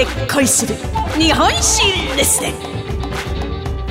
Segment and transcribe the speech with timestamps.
[0.00, 0.74] で恋する。
[1.18, 1.82] 日本史
[2.16, 2.54] レッスン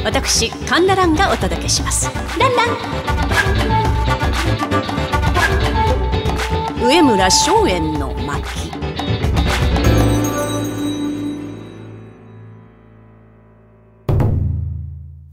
[0.03, 2.09] 私カンナランがお届けします。
[2.39, 2.65] ランラ
[6.81, 6.87] ン。
[6.87, 8.71] 上村松園の巻。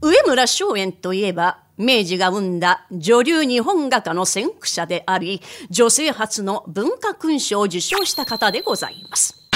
[0.01, 5.41] 上村松園といえば明治が生んだ女流日本画家の先駆者であり
[5.71, 9.46] 女性初の文化勲章を受章した方でございます。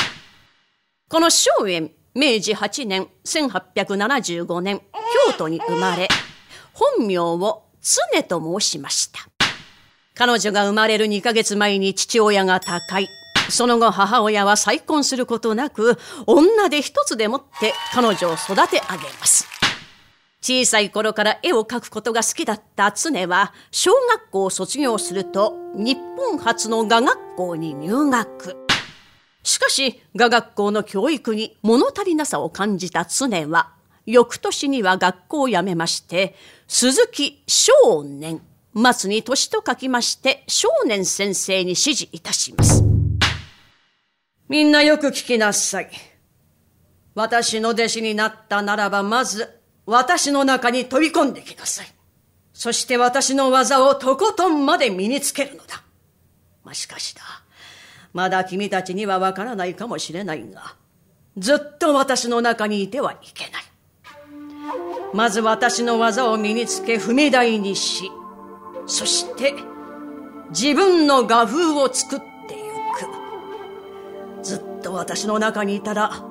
[1.11, 4.79] この松園明治8年1875年
[5.27, 6.07] 京都に生まれ
[6.71, 7.65] 本名を
[8.13, 9.19] 常と申しました。
[10.15, 13.09] 彼女が生まれる2ヶ月前に父親が他界。
[13.49, 19.45] その後母親は再婚することなく女で一つでもって彼女を育て上げます。
[20.39, 28.70] 小さい頃から絵を描くことが好きだった常は小学校を卒業すると日本初の画学校に入学。
[29.43, 33.73] しかし画学校の教育に物足りなさを感じた常は
[34.05, 36.35] 翌年には学校を辞めまして
[36.67, 38.41] 鈴木少年
[38.73, 42.83] 松に年と書きまして少年先生に指示いたします。
[44.47, 45.89] みんなよく聞きなさい。
[47.15, 51.87] 私の弟子になったならばまず私の中に飛び込んできなさい。
[52.53, 55.83] そして私の技をとことんまで身につけるのだ。
[56.63, 57.21] まあ、しかしだ。
[58.13, 60.75] まだ君たちにはわからないかもしれないが、
[61.37, 63.63] ずっと私の中にいてはいけない。
[65.13, 68.11] まず私の技を身につけ踏み台にし、
[68.85, 69.53] そして
[70.49, 72.61] 自分の画風を作ってゆ
[74.39, 74.43] く。
[74.43, 76.23] ずっと私の中にいたら、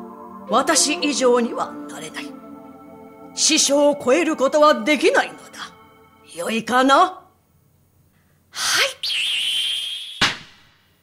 [0.48, 2.26] 私以上にはなれない。
[3.34, 5.40] 師匠を超えることはできないのだ。
[6.34, 6.96] よいかな
[8.50, 9.00] はい。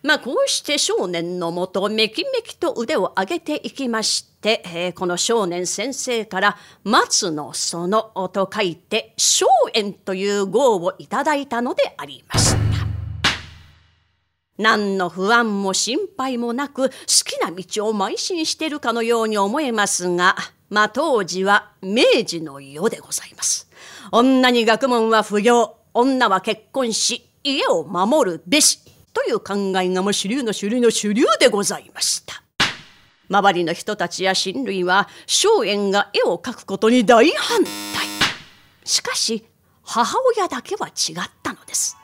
[0.07, 12.57] まあ、こうして少年のもとめきめきと腕を上げていきまして、えー、この少年先生から松の園と書いて松園という号をいただいたのでありました。
[14.57, 16.95] 何の不安も心配もなく好
[17.25, 20.37] きな道を邁進してるかのように思えますが、
[20.69, 23.69] まあ当時は明治の世でございます。
[24.13, 28.79] 女に学問は不要、女は結婚し、家を守るべし、
[29.17, 32.43] という考えがも主流の主流の主流でございました。
[33.29, 37.73] 周りの人たちや親類は、松園が絵を描くことに大反対。
[38.85, 39.43] しかし、
[39.81, 41.97] 母親だけは違ったのです。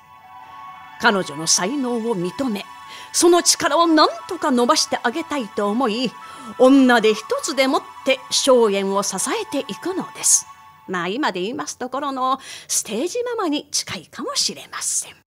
[1.02, 2.66] 彼女の才能を認め、
[3.12, 6.12] その力を何とか伸ばしてあげたいと思い、
[6.58, 10.48] 女で一つでもって荘園を支えていくのです。
[10.88, 15.23] まあ今で言いますところのステージママに近いかもしれません。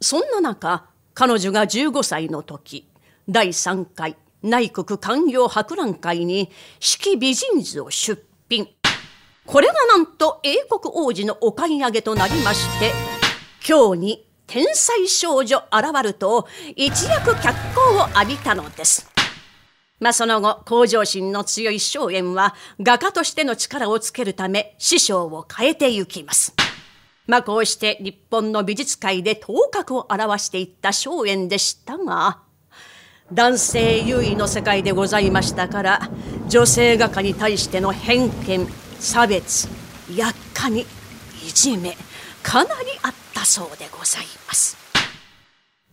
[0.00, 2.88] そんな中、彼女が15歳の時、
[3.28, 8.68] 第3回内国官業博覧会に式美人図を出品。
[9.46, 12.92] これがなんと英国王子のお買い上げとなりまして、
[13.68, 19.10] 今日に天才少女現ると一躍脚光を浴びたのです。
[20.00, 26.54] まあ、その後、向上心の強い松園は、画家としての力をつけるため、師匠を変えてゆきます。
[27.28, 32.40] まあ、こうして日本の美術界で頭角を現していった松園でしたが、
[33.30, 36.10] 男性優位の世界でございましたから、
[36.48, 38.66] 女性画家に対しての偏見、
[38.98, 39.68] 差別、
[40.16, 40.86] やっかみ、い
[41.52, 41.98] じめ、
[42.42, 44.78] かなりあったそうでございます。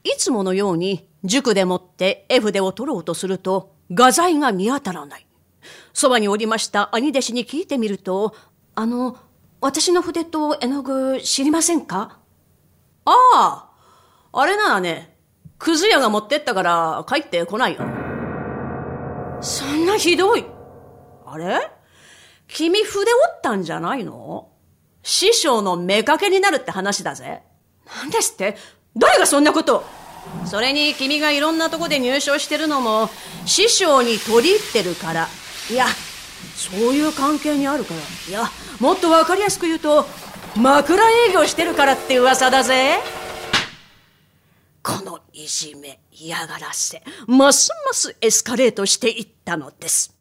[0.05, 5.27] いつものように塾でもって絵筆を取ろうとすると画材が見当たらない。
[5.91, 8.33] そばにおりました兄弟子に聞いてみると、
[8.75, 9.17] あの、
[9.65, 12.19] 私の筆と絵の具知りませんか？
[13.03, 13.71] ああ、
[14.31, 15.17] あれならね、
[15.57, 17.79] くず屋が持ってったから帰ってこないよ。
[19.41, 20.45] そんなひどい。
[21.25, 21.67] あれ？
[22.47, 24.51] 君筆折ったんじゃないの？
[25.01, 27.41] 師匠の妾になるって話だぜ。
[28.03, 28.57] 何ですって？
[28.95, 29.83] 誰がそんなこと
[30.45, 33.09] それに君がいろんなとこで入賞してるのも
[33.47, 35.27] 師匠に取り入ってるから
[35.71, 35.87] いや
[36.55, 37.99] そういう関係にあるから。
[38.29, 38.49] いや
[38.79, 40.05] もっと分かりやすく言うと
[40.55, 42.99] 枕営業してるからって噂だぜ。
[44.81, 50.15] このいじめ嫌がらせますますエスカレートしていったのです。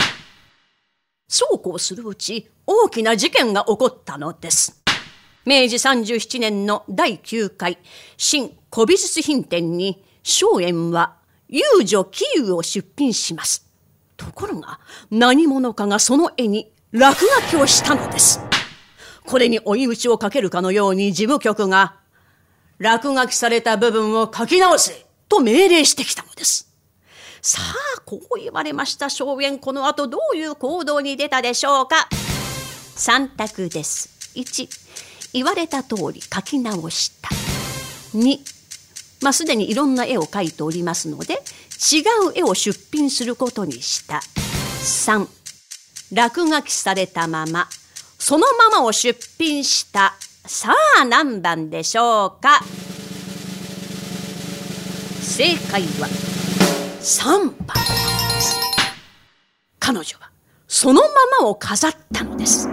[1.28, 4.80] そうこうするうち大きな事件が起こったのです。
[5.44, 7.78] 明治37年の第9回
[8.16, 11.16] 新古美術品展に松園は
[11.48, 13.66] 遊女キーウを出品します。
[14.16, 14.80] ところが
[15.10, 17.20] 何者かがその絵に落
[17.50, 18.40] 書きをしたのです。
[19.26, 21.96] これに追い打ちをかけるかのように事務局が
[22.78, 26.74] 落書きされた部分を書き直せと命令してきたのです。
[27.46, 32.08] さあこう言われました荘園この後どういう行動に出たでしょうか
[32.96, 34.66] 3択です1
[35.34, 37.28] 言われた通り書き直した
[38.16, 38.38] 2
[39.22, 41.38] まあ、すでにいろんな絵を描いておりますので
[41.92, 44.20] 違う絵を出品することにした。
[44.80, 45.28] 3
[46.12, 47.68] 落書きされたまま。
[48.18, 50.14] そのままを出品した。
[50.46, 52.62] さあ何番でしょうか？
[55.20, 56.08] 正解は
[57.00, 58.58] 3番です。
[59.78, 60.30] 彼女は
[60.66, 61.08] そのま
[61.40, 62.66] まを飾ったのです。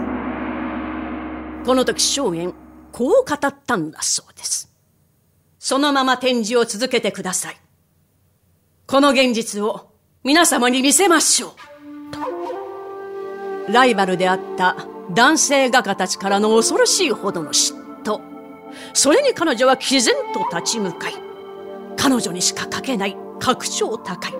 [1.66, 2.54] この時荘園
[2.92, 4.72] こう語ったんだそうです。
[5.58, 7.56] そのまま展示を続けてください。
[8.86, 9.88] この現実を
[10.24, 11.54] 皆様に見せましょ
[13.68, 13.72] う。
[13.72, 14.76] ライバルであった
[15.14, 18.20] 男性画家たちからの恐ろしいほどの嫉妬。
[18.92, 21.14] それに彼女は毅然と立ち向かい
[21.96, 24.32] 彼女にしか描けない格調高い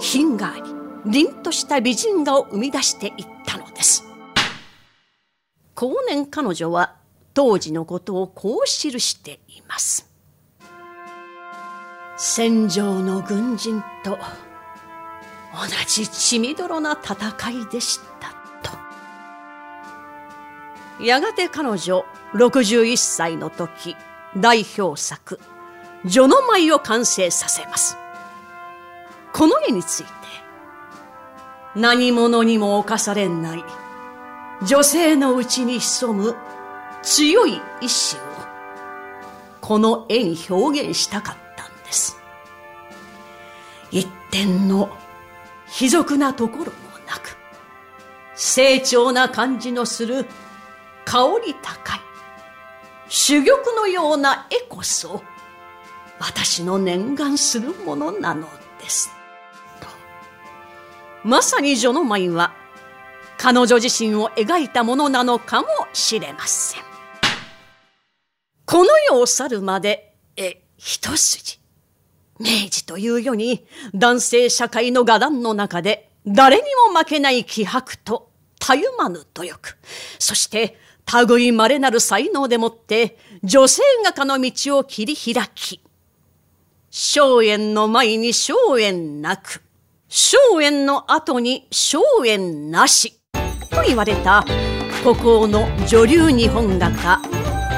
[0.00, 0.62] 品があり
[1.04, 4.04] 凛とした美人画を生み出していったのです。
[5.74, 6.96] 後年彼女は
[7.34, 10.11] 当時のことをこう記しています。
[12.24, 14.16] 戦場の軍人と同
[15.88, 18.32] じ血みどろな戦いでした
[18.62, 18.70] と。
[21.04, 22.04] やがて彼女
[22.34, 23.96] 61歳の時
[24.36, 25.40] 代表作
[26.08, 27.98] 「序の舞」を完成させます。
[29.32, 30.10] この絵について
[31.74, 33.64] 何者にも侵されない
[34.64, 36.36] 女性のうちに潜む
[37.02, 38.20] 強い意志を
[39.60, 41.41] この絵に表現したかった。
[41.92, 42.16] です。
[43.90, 44.88] 一点の
[45.68, 46.70] 卑俗なところも
[47.06, 47.36] なく
[48.34, 50.24] 成長な感じのする
[51.04, 52.00] 香り高い
[53.08, 55.22] 珠玉のような絵こそ
[56.18, 58.48] 私の念願するものなの
[58.80, 59.10] です。
[59.80, 59.88] と
[61.24, 62.54] まさに序の舞は
[63.36, 66.82] 彼女自身を描いたものなのかもしれません。
[68.64, 71.61] この世を去るまで絵一筋。
[72.42, 76.62] 明治という世に男性社会の画壇の中で誰に
[76.92, 79.76] も負けない気迫とたゆまぬ努力
[80.18, 80.76] そして
[81.28, 85.80] 類いまれなる才能でもって女性画家の道を切り開き
[86.90, 89.62] 荘園の前に荘園なく
[90.08, 93.18] 荘園の後に荘園なし
[93.70, 94.44] と言われた
[95.02, 97.20] 孤高の女流日本画家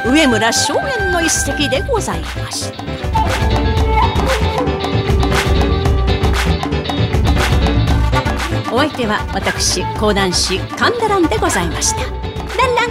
[0.06, 3.73] 上村荘園の一席でございました。
[8.74, 12.00] お相手は私講談師神田蘭でございました。
[12.00, 12.12] ラン
[12.74, 12.90] ラン